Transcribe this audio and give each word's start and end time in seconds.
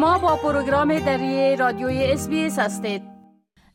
شما 0.00 0.18
با 0.18 0.36
پروگرام 0.36 0.98
دری 0.98 1.56
رادیوی 1.56 2.04
اس 2.04 2.28
هستید. 2.58 3.02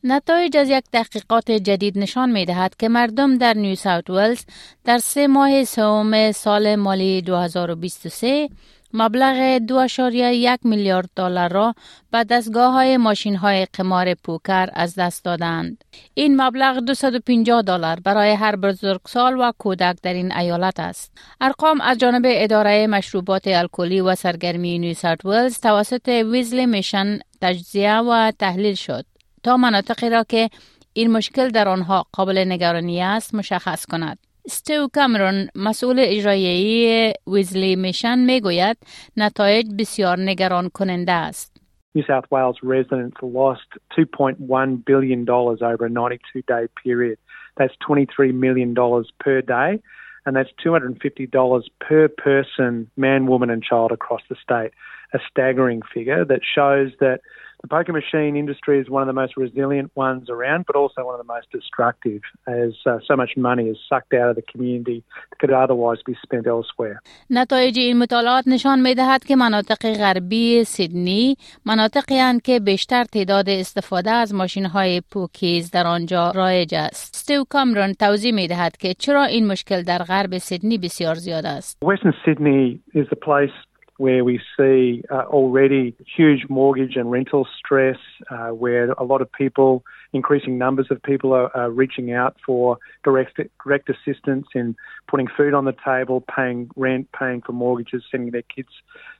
نتایج 0.04 0.56
از 0.56 0.70
یک 0.70 0.84
تحقیقات 0.92 1.50
جدید 1.50 1.98
نشان 1.98 2.32
می 2.32 2.44
دهد 2.44 2.76
که 2.76 2.88
مردم 2.88 3.38
در 3.38 3.54
نیو 3.54 3.74
ساوت 3.74 4.10
ولز 4.10 4.44
در 4.84 4.98
سه 4.98 5.26
ماه 5.26 5.64
سوم 5.64 6.32
سال 6.32 6.76
مالی 6.76 7.22
2023 7.22 8.48
مبلغ 8.92 9.58
2.1 9.58 10.58
میلیارد 10.64 11.10
دلار 11.16 11.52
را 11.52 11.74
به 12.10 12.24
دستگاه 12.24 12.72
های 12.72 12.96
ماشین 12.96 13.36
های 13.36 13.66
قمار 13.72 14.14
پوکر 14.14 14.68
از 14.72 14.94
دست 14.94 15.24
دادند. 15.24 15.84
این 16.14 16.42
مبلغ 16.42 16.78
250 16.78 17.62
دلار 17.62 18.00
برای 18.00 18.32
هر 18.32 18.56
بزرگسال 18.56 19.40
و 19.40 19.52
کودک 19.58 19.96
در 20.02 20.14
این 20.14 20.32
ایالت 20.32 20.80
است. 20.80 21.12
ارقام 21.40 21.80
از 21.80 21.98
جانب 21.98 22.22
اداره 22.26 22.86
مشروبات 22.86 23.46
الکلی 23.46 24.00
و 24.00 24.14
سرگرمی 24.14 24.78
نیو 24.78 24.94
ساوت 24.94 25.24
ولز 25.24 25.60
توسط 25.60 26.08
ویزلی 26.08 26.66
میشن 26.66 27.18
تجزیه 27.40 27.96
و 27.96 28.32
تحلیل 28.38 28.74
شد 28.74 29.06
تا 29.42 29.56
مناطقی 29.56 30.10
را 30.10 30.24
که 30.24 30.50
این 30.92 31.10
مشکل 31.10 31.48
در 31.48 31.68
آنها 31.68 32.06
قابل 32.12 32.44
نگرانی 32.48 33.02
است 33.02 33.34
مشخص 33.34 33.86
کند. 33.86 34.25
ستیو 34.47 34.87
کامرون 34.93 35.47
مسئول 35.55 35.95
اجرایی 35.99 37.13
ویزلی 37.27 37.75
میشن 37.75 38.19
میگوید 38.19 38.77
نتایج 39.17 39.65
بسیار 39.79 40.19
نگران 40.19 40.69
کننده 40.69 41.11
است. 41.11 41.61
New 41.93 42.03
South 42.03 42.27
Wales 42.31 42.57
residents 42.63 43.17
lost 43.21 43.67
$2.1 43.97 44.85
billion 44.85 45.29
over 45.29 45.85
a 45.85 45.89
92 45.89 46.41
day 46.47 46.67
period. 46.81 47.17
That's 47.57 47.73
$23 47.87 48.33
million 48.33 48.73
per 49.19 49.41
day, 49.41 49.81
and 50.25 50.35
that's 50.35 50.49
$250 50.65 51.63
per 51.81 52.07
person, 52.07 52.89
man, 52.95 53.27
woman, 53.27 53.49
and 53.49 53.61
child 53.61 53.91
across 53.91 54.21
the 54.29 54.37
state. 54.41 54.71
A 55.13 55.19
staggering 55.29 55.81
figure 55.93 56.23
that 56.23 56.39
shows 56.55 56.91
that 57.01 57.19
The 57.65 57.67
poker 57.67 57.93
machine 58.01 58.35
industry 58.43 58.75
is 58.81 58.87
one 58.89 59.03
of 59.05 59.09
the 59.13 59.19
most 59.23 59.33
resilient 59.37 59.91
ones 59.95 60.25
around, 60.35 60.61
but 60.67 60.75
also 60.81 60.99
one 61.09 61.15
of 61.19 61.21
the 61.25 61.31
most 61.35 61.47
destructive 61.57 62.21
as 62.47 62.71
uh, 62.85 62.97
so 63.07 63.13
much 63.21 63.31
money 63.37 63.65
is 63.73 63.77
sucked 63.89 64.13
out 64.19 64.29
of 64.31 64.35
the 64.39 64.47
community 64.51 65.03
that 65.29 65.37
could 65.41 65.53
otherwise 65.63 66.01
be 66.11 66.15
spent 66.25 66.47
elsewhere. 66.47 66.97
نتایج 67.29 67.79
این 67.79 67.99
مطالعات 67.99 68.47
نشان 68.47 68.81
می 68.81 68.95
دهد 68.95 69.23
که 69.23 69.35
مناطق 69.35 69.93
غربی 69.93 70.63
سیدنی 70.63 71.37
مناطقی 71.65 72.31
هستند 72.31 72.41
که 72.41 72.59
بیشتر 72.59 73.03
تعداد 73.03 73.49
استفاده 73.49 74.11
از 74.11 74.33
ماشین 74.33 74.65
های 74.65 75.01
پوکیز 75.11 75.71
در 75.71 75.87
آنجا 75.87 76.31
رایج 76.35 76.75
است. 76.75 77.15
ستیو 77.15 77.43
کامرون 77.49 77.93
توضیح 77.93 78.33
می 78.33 78.47
دهد 78.47 78.77
که 78.77 78.93
چرا 78.93 79.23
این 79.23 79.47
مشکل 79.47 79.83
در 79.83 79.97
غرب 79.97 80.37
سیدنی 80.37 80.77
بسیار 80.77 81.15
زیاد 81.15 81.45
است. 81.45 81.77
Western 81.85 82.13
Sydney 82.25 82.79
is 82.93 83.07
the 83.09 83.15
place 83.15 83.55
where 83.98 84.24
we 84.24 84.40
see 84.56 85.02
uh, 85.10 85.24
already 85.26 85.96
huge 86.16 86.46
mortgage 86.48 86.96
and 86.96 87.10
rental 87.10 87.46
stress, 87.58 87.98
uh, 88.30 88.48
where 88.48 88.90
a 88.92 89.04
lot 89.04 89.22
of 89.22 89.32
people, 89.32 89.82
increasing 90.12 90.58
numbers 90.58 90.88
of 90.90 91.02
people, 91.02 91.32
are, 91.32 91.54
are, 91.56 91.70
reaching 91.70 92.12
out 92.12 92.36
for 92.44 92.78
direct 93.04 93.40
direct 93.64 93.88
assistance 93.88 94.46
in 94.54 94.76
putting 95.08 95.26
food 95.34 95.54
on 95.54 95.64
the 95.64 95.74
table, 95.84 96.22
paying 96.34 96.70
rent, 96.76 97.08
paying 97.18 97.40
for 97.40 97.52
mortgages, 97.52 98.02
sending 98.10 98.30
their 98.30 98.42
kids 98.42 98.68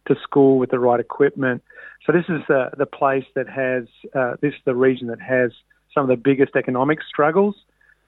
to 0.06 0.14
school 0.22 0.58
with 0.58 0.70
the 0.70 0.78
right 0.78 1.00
equipment. 1.00 1.62
So 2.04 2.12
this 2.12 2.24
is 2.28 2.42
the 2.48 2.70
the 2.76 2.86
place 2.86 3.24
that 3.34 3.48
has 3.48 3.84
uh, 4.14 4.36
this 4.40 4.52
is 4.52 4.60
the 4.64 4.74
region 4.74 5.08
that 5.08 5.20
has 5.20 5.52
some 5.94 6.02
of 6.02 6.08
the 6.08 6.22
biggest 6.22 6.54
economic 6.56 6.98
struggles. 7.08 7.54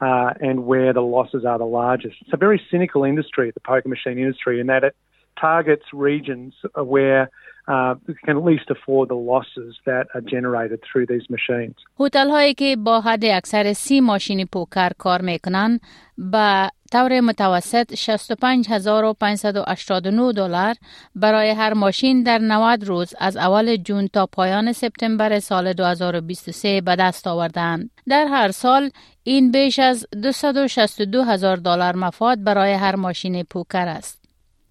Uh, 0.00 0.32
and 0.40 0.64
where 0.64 0.92
the 0.92 1.00
losses 1.00 1.44
are 1.44 1.58
the 1.58 1.64
largest. 1.64 2.14
It's 2.20 2.32
a 2.32 2.36
very 2.36 2.62
cynical 2.70 3.02
industry, 3.02 3.50
the 3.50 3.58
poker 3.58 3.88
machine 3.88 4.16
industry, 4.16 4.60
in 4.60 4.68
that 4.68 4.84
it 4.84 4.94
targets 5.40 5.86
regions 5.92 6.54
where 6.94 7.30
uh, 7.68 7.94
can 8.24 8.36
at 8.36 8.44
least 8.44 8.70
afford 8.70 9.10
the 9.10 9.20
losses 9.32 9.76
that 9.84 10.06
are 10.14 10.24
generated 10.34 10.80
through 10.86 11.06
these 11.06 11.26
machines. 11.30 11.76
هتل 12.00 12.30
هایی 12.30 12.54
که 12.54 12.76
با 12.76 13.00
حد 13.00 13.24
اکثر 13.24 13.72
سی 13.72 14.00
ماشین 14.00 14.46
پوکر 14.52 14.90
کار 14.98 15.22
می‌کنن 15.22 15.80
با 16.18 16.68
طور 16.92 17.20
متوسط 17.20 17.94
65589 17.94 20.32
دلار 20.32 20.74
برای 21.14 21.50
هر 21.50 21.74
ماشین 21.74 22.22
در 22.22 22.38
90 22.38 22.84
روز 22.84 23.14
از 23.18 23.36
اول 23.36 23.76
جون 23.76 24.08
تا 24.08 24.26
پایان 24.26 24.72
سپتامبر 24.72 25.38
سال 25.38 25.72
2023 25.72 26.80
به 26.80 26.96
دست 26.96 27.26
آوردند. 27.26 27.90
در 28.08 28.26
هر 28.26 28.50
سال 28.50 28.90
این 29.24 29.52
بیش 29.52 29.78
از 29.78 30.06
262 30.22 31.22
هزار 31.22 31.56
دلار 31.56 31.96
مفاد 31.96 32.44
برای 32.44 32.72
هر 32.72 32.96
ماشین 32.96 33.42
پوکر 33.42 33.88
است. 33.88 34.27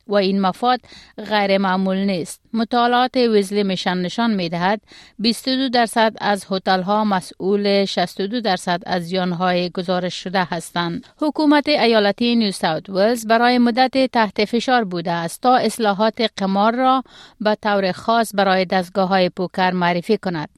و 0.07 0.15
این 0.15 0.41
مفاد 0.41 0.79
غیر 1.29 1.57
معمول 1.57 1.97
نیست. 1.97 2.41
مطالعات 2.53 3.15
ویزلی 3.15 3.63
میشن 3.63 3.97
نشان 3.97 4.33
می 4.33 4.49
دهد 4.49 4.81
22 5.19 5.69
درصد 5.69 6.13
از 6.21 6.45
هتل 6.51 6.81
ها 6.81 7.03
مسئول 7.03 7.85
62 7.85 8.41
درصد 8.41 8.81
از 8.85 9.03
زیان 9.03 9.31
های 9.31 9.69
گزارش 9.69 10.23
شده 10.23 10.43
هستند. 10.43 11.05
حکومت 11.21 11.67
ایالتی 11.67 12.35
نیو 12.35 12.51
ساوت 12.51 12.89
ولز 12.89 13.27
برای 13.27 13.57
مدت 13.57 14.11
تحت 14.11 14.45
فشار 14.45 14.83
بوده 14.83 15.11
است 15.11 15.41
تا 15.41 15.55
اصلاحات 15.55 16.31
قمار 16.37 16.75
را 16.75 17.03
به 17.41 17.57
طور 17.63 17.91
خاص 17.91 18.31
برای 18.35 18.65
دستگاه 18.65 19.09
های 19.09 19.29
پوکر 19.29 19.71
معرفی 19.71 20.17
کند. 20.17 20.49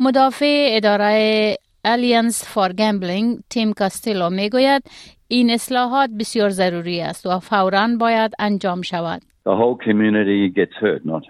مدافع 0.00 0.68
اداره 0.70 1.56
الیانس 1.85 2.43
فار 2.47 2.73
گمبلینگ 2.73 3.37
تیم 3.49 3.73
کاستیلو 3.73 4.29
میگوید 4.29 4.83
این 5.27 5.49
اصلاحات 5.49 6.09
بسیار 6.19 6.49
ضروری 6.49 7.01
است 7.01 7.25
و 7.25 7.39
فوراً 7.39 7.87
باید 7.99 8.31
انجام 8.39 8.81
شود. 8.81 9.21
The 9.45 9.55
whole 9.55 9.75
community 9.75 10.49
gets 10.49 10.75
hurt, 10.81 11.05
not 11.05 11.23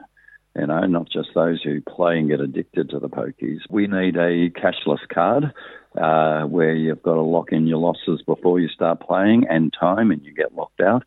you 0.56 0.68
know, 0.68 0.82
not 0.82 1.10
just 1.10 1.30
those 1.34 1.62
who 1.64 1.82
play 1.82 2.20
and 2.20 2.30
get 2.30 2.40
addicted 2.40 2.90
to 2.92 3.00
the 3.00 3.10
pokies. 3.10 3.62
We 3.70 3.88
need 3.88 4.16
a 4.16 4.50
cashless 4.52 5.08
card 5.12 5.52
uh, 5.98 6.44
where 6.48 6.76
you've 6.76 7.02
got 7.02 7.16
to 7.16 7.22
lock 7.22 7.52
in 7.52 7.66
your 7.68 7.80
losses 7.80 8.22
before 8.26 8.60
you 8.60 8.68
start 8.68 9.00
playing 9.02 9.46
and 9.50 9.74
time, 9.80 10.12
and 10.12 10.24
you 10.24 10.34
get 10.34 10.54
locked 10.54 10.82
out. 10.82 11.04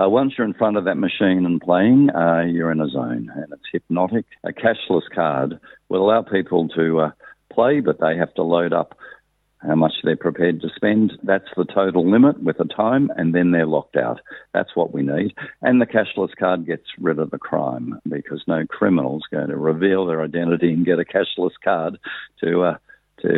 Uh, 0.00 0.08
once 0.08 0.34
you're 0.36 0.46
in 0.46 0.54
front 0.54 0.76
of 0.76 0.84
that 0.84 0.96
machine 0.96 1.44
and 1.44 1.60
playing, 1.60 2.08
uh, 2.10 2.42
you're 2.42 2.70
in 2.70 2.80
a 2.80 2.88
zone, 2.88 3.30
and 3.34 3.52
it's 3.52 3.62
hypnotic. 3.72 4.24
A 4.44 4.52
cashless 4.52 5.02
card 5.14 5.58
will 5.88 6.04
allow 6.04 6.22
people 6.22 6.68
to 6.68 7.00
uh, 7.00 7.10
play, 7.53 7.79
but 7.79 7.99
they 7.99 8.17
have 8.17 8.33
to 8.35 8.43
load 8.43 8.73
up 8.73 8.97
how 9.65 9.75
much 9.75 9.93
they're 10.03 10.17
prepared 10.17 10.61
to 10.61 10.69
spend. 10.75 11.13
That's 11.23 11.47
the 11.55 11.65
total 11.65 12.09
limit 12.09 12.41
with 12.43 12.59
a 12.59 12.65
time, 12.65 13.09
and 13.15 13.33
then 13.33 13.51
they're 13.51 13.65
locked 13.65 13.95
out. 13.95 14.19
That's 14.53 14.75
what 14.75 14.93
we 14.93 15.03
need. 15.03 15.33
And 15.61 15.79
the 15.79 15.85
cashless 15.85 16.35
card 16.37 16.65
gets 16.65 16.83
rid 16.99 17.19
of 17.19 17.31
the 17.31 17.37
crime 17.37 17.99
because 18.07 18.43
no 18.47 18.65
criminal 18.67 19.17
is 19.17 19.23
going 19.31 19.47
to 19.47 19.57
reveal 19.57 20.05
their 20.05 20.21
identity 20.21 20.73
and 20.73 20.85
get 20.85 20.99
a 20.99 21.05
cashless 21.05 21.53
card 21.63 21.97
to. 22.43 22.63
Uh, 22.63 22.77
uh. 23.23 23.29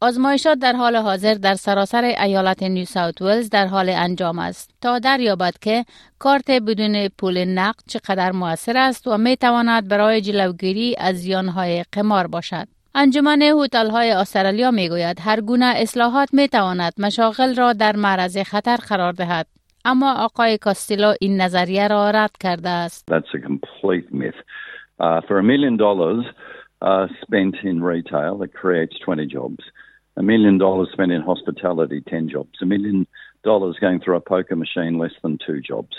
آزمایشات 0.00 0.58
در 0.58 0.72
حال 0.72 0.96
حاضر 0.96 1.34
در 1.34 1.54
سراسر 1.54 2.04
ایالت 2.04 2.62
نیو 2.62 2.84
ساوت 2.84 3.22
ولز 3.22 3.50
در 3.50 3.66
حال 3.66 3.88
انجام 3.88 4.38
است 4.38 4.74
تا 4.80 4.98
دریابد 4.98 5.52
که 5.60 5.84
کارت 6.18 6.50
بدون 6.50 7.08
پول 7.18 7.44
نقد 7.44 7.82
چقدر 7.86 8.32
موثر 8.32 8.76
است 8.76 9.06
و 9.06 9.18
می 9.18 9.36
تواند 9.36 9.88
برای 9.88 10.20
جلوگیری 10.20 10.94
از 10.98 11.16
زیانهای 11.16 11.84
قمار 11.92 12.26
باشد. 12.26 12.68
انجمن 12.94 13.42
هتل 13.42 13.90
های 13.90 14.10
استرالیا 14.10 14.70
می 14.70 14.88
گوید 14.88 15.20
هر 15.20 15.40
گونه 15.40 15.72
اصلاحات 15.76 16.28
می 16.34 16.48
تواند 16.48 16.92
مشاغل 16.98 17.54
را 17.54 17.72
در 17.72 17.96
معرض 17.96 18.38
خطر 18.38 18.76
قرار 18.76 19.12
دهد. 19.12 19.46
اما 19.84 20.14
آقای 20.14 20.58
کاستیلو 20.58 21.14
این 21.20 21.40
نظریه 21.40 21.88
را 21.88 22.10
رد 22.10 22.36
کرده 22.40 22.68
است. 22.68 23.08
That's 23.10 23.34
a 23.34 23.46
complete 23.46 24.12
myth. 24.12 24.40
Uh, 25.00 25.20
for 25.28 25.38
a 25.38 25.42
million 25.42 25.76
dollars 25.76 26.24
uh, 26.81 27.07
spent 27.21 27.55
in 27.63 27.81
retail, 27.81 28.41
it 28.43 28.53
creates 28.53 28.97
20 28.99 29.25
jobs. 29.27 29.63
A 30.17 30.23
million 30.23 30.57
dollars 30.57 30.89
spent 30.91 31.11
in 31.11 31.21
hospitality, 31.21 32.01
10 32.07 32.29
jobs. 32.29 32.59
A 32.61 32.65
million 32.65 33.07
dollars 33.43 33.77
going 33.79 33.99
through 33.99 34.17
a 34.17 34.21
poker 34.21 34.55
machine, 34.55 34.97
less 34.97 35.13
than 35.21 35.37
two 35.45 35.59
jobs. 35.61 35.95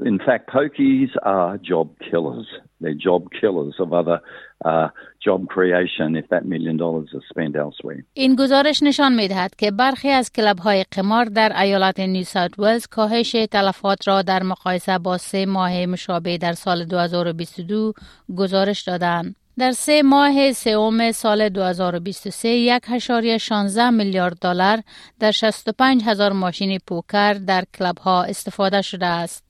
In 0.00 0.18
fact, 0.18 0.48
pokies 0.48 1.10
are 1.22 1.58
job 1.58 1.88
killers. 2.10 2.46
They're 2.80 2.94
job 2.94 3.22
killers 3.40 3.74
of 3.78 3.92
other 3.92 4.20
uh, 4.64 4.88
job 5.22 5.48
creation 5.48 6.16
if 6.16 6.26
that 6.30 6.44
million 6.46 6.76
dollars 6.78 7.10
is 7.12 7.22
spent 7.28 7.56
elsewhere. 7.56 8.04
این 8.14 8.36
گزارش 8.36 8.82
نشان 8.82 9.14
می 9.14 9.28
دهد 9.28 9.54
که 9.54 9.70
برخی 9.70 10.08
از 10.08 10.32
کلب 10.32 10.58
های 10.58 10.84
قمار 10.90 11.24
در 11.24 11.60
ایالت 11.62 12.00
نیو 12.00 12.24
ساوت 12.24 12.58
ولز 12.58 12.86
کاهش 12.86 13.32
تلفات 13.50 14.08
را 14.08 14.22
در 14.22 14.42
مقایسه 14.42 14.98
با 14.98 15.18
سه 15.18 15.46
ماه 15.46 15.86
مشابه 15.86 16.38
در 16.38 16.52
سال 16.52 16.84
2022 16.84 17.92
گزارش 18.36 18.82
دادند. 18.82 19.36
در 19.57 19.71
سه 19.71 20.01
ماه 20.03 20.53
سوم 20.53 21.11
سال 21.11 21.49
2023 21.49 22.49
یک 22.49 22.83
هشاری 22.87 23.39
16 23.39 23.89
میلیارد 23.89 24.39
دلار 24.39 24.83
در 25.19 25.31
65 25.31 26.03
هزار 26.05 26.31
ماشین 26.31 26.79
پوکر 26.87 27.33
در 27.33 27.63
کلب 27.77 27.97
ها 27.97 28.23
استفاده 28.23 28.81
شده 28.81 29.05
است. 29.05 29.43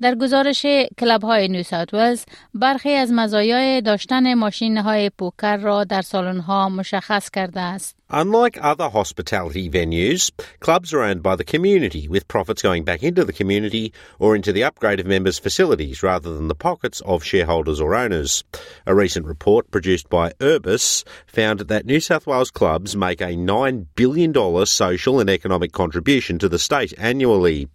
در 0.00 0.14
گزارش 0.14 0.66
کلب 0.98 1.24
های 1.24 1.48
نیو 1.48 1.62
ساوت 1.62 1.94
ولز 1.94 2.24
برخی 2.54 2.90
از 2.92 3.12
مزایای 3.12 3.80
داشتن 3.80 4.34
ماشین 4.34 4.78
های 4.78 5.10
پوکر 5.10 5.56
را 5.56 5.84
در 5.84 6.02
سالن 6.02 6.40
ها 6.40 6.68
مشخص 6.68 7.30
کرده 7.30 7.60
است. 7.60 7.96
Unlike 8.14 8.58
other 8.60 8.90
hospitality 8.90 9.70
venues, 9.70 10.30
clubs 10.60 10.92
are 10.92 11.00
owned 11.00 11.22
by 11.22 11.34
the 11.34 11.44
community, 11.44 12.08
with 12.08 12.28
profits 12.28 12.60
going 12.60 12.84
back 12.84 13.02
into 13.02 13.24
the 13.24 13.32
community 13.32 13.90
or 14.18 14.36
into 14.36 14.52
the 14.52 14.64
upgrade 14.64 15.00
of 15.00 15.06
members' 15.06 15.38
facilities 15.38 16.02
rather 16.02 16.34
than 16.34 16.48
the 16.48 16.54
pockets 16.54 17.00
of 17.06 17.24
shareholders 17.24 17.80
or 17.80 17.94
owners. 17.94 18.44
A 18.86 18.94
recent 18.94 19.24
report 19.24 19.70
produced 19.70 20.10
by 20.10 20.32
Urbis 20.40 21.04
found 21.26 21.60
that 21.60 21.86
New 21.86 22.00
South 22.00 22.26
Wales 22.26 22.50
clubs 22.50 22.94
make 22.94 23.22
a 23.22 23.28
$9 23.28 23.86
billion 23.94 24.66
social 24.66 25.18
and 25.18 25.30
economic 25.30 25.72
contribution 25.72 26.38
to 26.38 26.50
the 26.50 26.58
state 26.58 26.92
annually. 26.98 27.66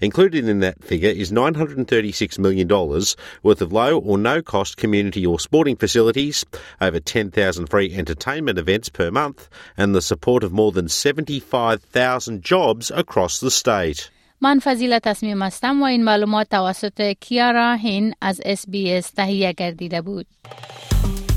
Included 0.00 0.48
in 0.48 0.58
that 0.58 0.82
figure 0.82 1.10
is 1.10 1.30
$936 1.30 2.36
million 2.40 2.66
worth 2.66 3.62
of 3.62 3.72
low 3.72 3.98
or 4.00 4.18
no 4.18 4.42
cost 4.42 4.76
community 4.76 5.24
or 5.24 5.38
sporting 5.38 5.76
facilities, 5.76 6.44
over 6.80 6.98
10,000 6.98 7.66
free 7.68 7.94
entertainment 7.94 8.58
events 8.58 8.88
per 8.88 9.12
month, 9.12 9.48
and 9.83 9.95
the 9.95 10.01
support 10.01 10.43
of 10.43 10.51
more 10.51 10.71
than 10.71 10.87
75,000 10.87 12.43
jobs 12.43 12.91
across 12.91 13.39
the 13.39 13.51
state. 13.51 14.11
من 14.41 14.59
فضیل 14.59 14.99
تصمیم 14.99 15.41
هستم 15.41 15.81
و 15.81 15.85
این 15.85 16.03
معلومات 16.03 16.49
توسط 16.49 17.01
کیارا 17.01 17.73
هین 17.73 18.13
از 18.21 18.41
اس 18.45 18.65
بی 18.67 18.93
اس 18.93 19.09
تهیه 19.09 19.53
گردیده 19.53 20.01
بود. 20.01 20.25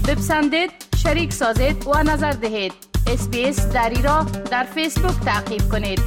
بپسندید، 0.08 0.70
شریک 1.02 1.32
سازید 1.32 1.86
و 1.86 2.02
نظر 2.02 2.32
دهید. 2.32 2.72
اس 3.06 3.28
بی 3.28 3.44
اس 3.44 3.72
دری 3.72 4.02
را 4.02 4.26
در 4.50 4.64
فیسبوک 4.64 5.24
تعقیب 5.24 5.68
کنید. 5.72 6.00